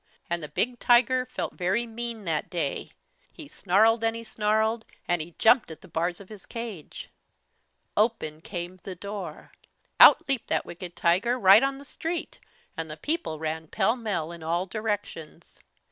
[0.31, 2.89] And the big tiger felt very mean that day.
[3.31, 7.09] He snarled and he snarled, and he jumped at the bars of his cage.
[7.95, 9.51] Open came the door.
[9.99, 12.39] Out leaped that wicked tiger right on the street,
[12.75, 15.59] and the people ran pell mell in all directions.